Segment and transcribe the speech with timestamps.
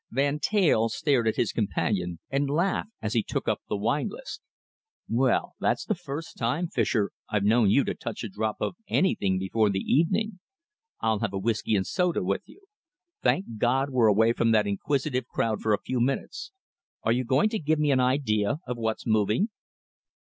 [0.09, 4.41] Van Teyl stared at his companion and laughed as he took up the wine list.
[5.07, 9.37] "Well, that's the first time, Fischer, I've known you to touch a drop of anything
[9.37, 10.39] before the evening!
[11.01, 12.61] I'll have a whisky and soda with you.
[13.21, 16.51] Thank God we're away from that inquisitive crowd for a few minutes!
[17.03, 19.49] Are you going to give me an idea of what's moving?"